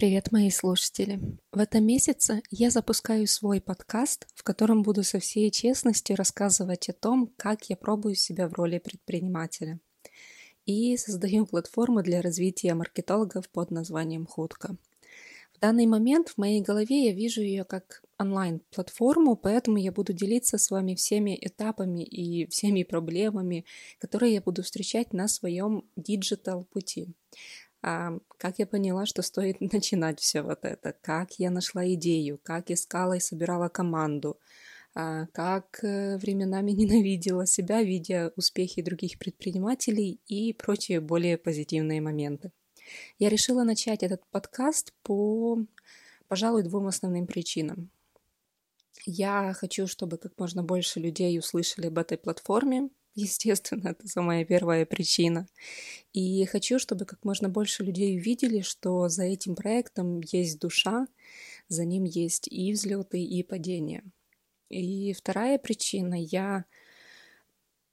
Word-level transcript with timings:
Привет, 0.00 0.32
мои 0.32 0.48
слушатели! 0.48 1.20
В 1.52 1.58
этом 1.58 1.84
месяце 1.84 2.40
я 2.50 2.70
запускаю 2.70 3.26
свой 3.26 3.60
подкаст, 3.60 4.26
в 4.34 4.42
котором 4.42 4.82
буду 4.82 5.02
со 5.02 5.18
всей 5.18 5.50
честностью 5.50 6.16
рассказывать 6.16 6.88
о 6.88 6.94
том, 6.94 7.30
как 7.36 7.68
я 7.68 7.76
пробую 7.76 8.14
себя 8.14 8.48
в 8.48 8.54
роли 8.54 8.78
предпринимателя. 8.78 9.78
И 10.64 10.96
создаю 10.96 11.44
платформу 11.44 12.02
для 12.02 12.22
развития 12.22 12.72
маркетологов 12.72 13.50
под 13.50 13.70
названием 13.72 14.24
«Худка». 14.24 14.78
В 15.52 15.60
данный 15.60 15.84
момент 15.84 16.30
в 16.30 16.38
моей 16.38 16.62
голове 16.62 17.04
я 17.08 17.12
вижу 17.12 17.42
ее 17.42 17.64
как 17.64 18.02
онлайн-платформу, 18.18 19.36
поэтому 19.36 19.76
я 19.76 19.92
буду 19.92 20.14
делиться 20.14 20.56
с 20.56 20.70
вами 20.70 20.94
всеми 20.94 21.36
этапами 21.38 22.02
и 22.02 22.48
всеми 22.48 22.84
проблемами, 22.84 23.66
которые 23.98 24.32
я 24.32 24.40
буду 24.40 24.62
встречать 24.62 25.12
на 25.12 25.28
своем 25.28 25.84
digital 25.96 26.56
-пути. 26.56 27.08
А, 27.82 28.18
как 28.36 28.58
я 28.58 28.66
поняла, 28.66 29.06
что 29.06 29.22
стоит 29.22 29.60
начинать 29.72 30.20
все 30.20 30.42
вот 30.42 30.64
это, 30.64 30.94
как 31.00 31.38
я 31.38 31.50
нашла 31.50 31.86
идею, 31.94 32.38
как 32.42 32.70
искала 32.70 33.14
и 33.14 33.20
собирала 33.20 33.68
команду, 33.68 34.38
а, 34.94 35.26
как 35.32 35.82
э, 35.82 36.18
временами 36.18 36.70
ненавидела 36.72 37.46
себя, 37.46 37.82
видя 37.82 38.32
успехи 38.36 38.82
других 38.82 39.18
предпринимателей 39.18 40.20
и 40.26 40.52
прочие 40.52 41.00
более 41.00 41.38
позитивные 41.38 42.00
моменты. 42.00 42.52
Я 43.18 43.28
решила 43.28 43.62
начать 43.62 44.02
этот 44.02 44.26
подкаст 44.30 44.92
по, 45.02 45.58
пожалуй, 46.28 46.64
двум 46.64 46.88
основным 46.88 47.26
причинам. 47.26 47.90
Я 49.06 49.54
хочу, 49.54 49.86
чтобы 49.86 50.18
как 50.18 50.38
можно 50.38 50.62
больше 50.62 51.00
людей 51.00 51.38
услышали 51.38 51.86
об 51.86 51.98
этой 51.98 52.18
платформе, 52.18 52.90
Естественно, 53.14 53.88
это 53.88 54.06
самая 54.08 54.44
первая 54.44 54.86
причина. 54.86 55.46
И 56.12 56.44
хочу, 56.46 56.78
чтобы 56.78 57.04
как 57.04 57.24
можно 57.24 57.48
больше 57.48 57.84
людей 57.84 58.18
увидели, 58.18 58.60
что 58.60 59.08
за 59.08 59.24
этим 59.24 59.54
проектом 59.54 60.20
есть 60.20 60.60
душа, 60.60 61.06
за 61.68 61.84
ним 61.84 62.04
есть 62.04 62.48
и 62.48 62.72
взлеты, 62.72 63.22
и 63.22 63.42
падения. 63.42 64.04
И 64.68 65.12
вторая 65.12 65.58
причина, 65.58 66.14
я 66.14 66.64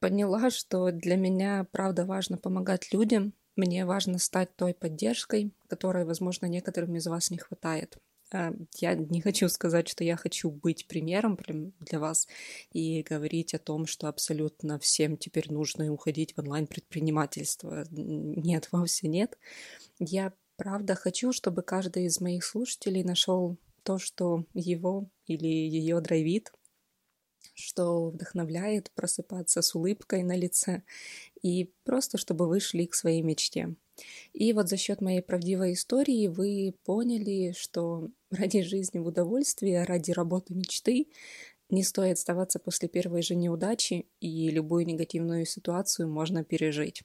поняла, 0.00 0.50
что 0.50 0.90
для 0.90 1.16
меня 1.16 1.66
правда 1.72 2.04
важно 2.06 2.36
помогать 2.38 2.92
людям, 2.92 3.34
мне 3.56 3.84
важно 3.84 4.18
стать 4.18 4.54
той 4.56 4.74
поддержкой, 4.74 5.52
которой, 5.68 6.04
возможно, 6.04 6.46
некоторым 6.46 6.96
из 6.96 7.06
вас 7.06 7.30
не 7.30 7.38
хватает. 7.38 7.98
А, 8.32 8.52
я 8.76 8.94
не 8.94 9.20
хочу 9.20 9.48
сказать, 9.48 9.88
что 9.88 10.04
я 10.04 10.16
хочу 10.16 10.50
быть 10.50 10.86
примером 10.86 11.38
для 11.80 11.98
вас 11.98 12.28
и 12.72 13.02
говорить 13.02 13.54
о 13.54 13.58
том, 13.58 13.86
что 13.86 14.08
абсолютно 14.08 14.78
всем 14.78 15.16
теперь 15.16 15.52
нужно 15.52 15.92
уходить 15.92 16.34
в 16.34 16.38
онлайн-предпринимательство. 16.40 17.84
Нет, 17.90 18.68
вовсе 18.72 19.08
нет. 19.08 19.36
Я 19.98 20.32
правда 20.56 20.94
хочу, 20.94 21.32
чтобы 21.32 21.62
каждый 21.62 22.04
из 22.04 22.20
моих 22.20 22.44
слушателей 22.44 23.02
нашел 23.02 23.56
то, 23.82 23.98
что 23.98 24.44
его 24.54 25.08
или 25.26 25.48
ее 25.48 26.00
драйвит, 26.00 26.52
что 27.54 28.10
вдохновляет 28.10 28.90
просыпаться 28.92 29.62
с 29.62 29.74
улыбкой 29.74 30.22
на 30.22 30.36
лице 30.36 30.82
и 31.42 31.72
просто 31.84 32.18
чтобы 32.18 32.46
вы 32.46 32.60
шли 32.60 32.86
к 32.86 32.94
своей 32.94 33.22
мечте. 33.22 33.74
И 34.32 34.52
вот 34.52 34.68
за 34.68 34.76
счет 34.76 35.00
моей 35.00 35.22
правдивой 35.22 35.74
истории 35.74 36.28
вы 36.28 36.74
поняли, 36.84 37.52
что 37.52 38.10
ради 38.30 38.62
жизни 38.62 38.98
в 38.98 39.06
удовольствии, 39.06 39.74
ради 39.74 40.12
работы 40.12 40.54
мечты 40.54 41.08
не 41.68 41.84
стоит 41.84 42.18
оставаться 42.18 42.58
после 42.58 42.88
первой 42.88 43.22
же 43.22 43.34
неудачи, 43.34 44.06
и 44.20 44.50
любую 44.50 44.86
негативную 44.86 45.46
ситуацию 45.46 46.08
можно 46.08 46.44
пережить. 46.44 47.02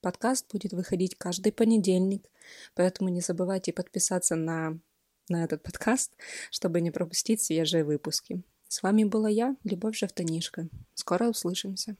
Подкаст 0.00 0.50
будет 0.52 0.72
выходить 0.72 1.16
каждый 1.16 1.52
понедельник, 1.52 2.30
поэтому 2.74 3.10
не 3.10 3.20
забывайте 3.20 3.72
подписаться 3.72 4.36
на, 4.36 4.78
на 5.28 5.44
этот 5.44 5.62
подкаст, 5.62 6.12
чтобы 6.50 6.80
не 6.80 6.90
пропустить 6.90 7.42
свежие 7.42 7.84
выпуски. 7.84 8.42
С 8.68 8.82
вами 8.82 9.04
была 9.04 9.28
я, 9.28 9.56
Любовь 9.64 9.96
Жавтанишка. 9.96 10.68
Скоро 10.94 11.28
услышимся. 11.28 11.96